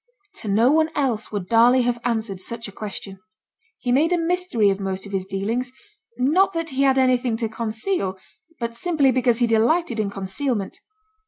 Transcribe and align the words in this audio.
To 0.37 0.47
no 0.47 0.71
one 0.71 0.89
else 0.95 1.31
would 1.31 1.47
Darley 1.47 1.83
have 1.83 1.99
answered 2.03 2.39
such 2.39 2.67
a 2.67 2.71
question. 2.71 3.19
He 3.77 3.91
made 3.91 4.11
a 4.11 4.17
mystery 4.17 4.71
of 4.71 4.79
most 4.79 5.05
of 5.05 5.11
his 5.11 5.25
dealings; 5.25 5.71
not 6.17 6.53
that 6.53 6.69
he 6.69 6.81
had 6.81 6.97
anything 6.97 7.37
to 7.37 7.47
conceal, 7.47 8.17
but 8.59 8.73
simply 8.73 9.11
because 9.11 9.37
he 9.37 9.45
delighted 9.45 9.99
in 9.99 10.09
concealment. 10.09 10.79